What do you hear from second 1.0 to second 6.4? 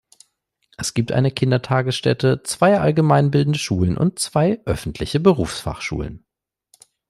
eine Kindertagesstätte, zwei allgemeinbildende Schulen und zwei öffentliche Berufsfachschulen.